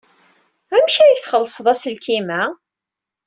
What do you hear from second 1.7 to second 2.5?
aselkim-a?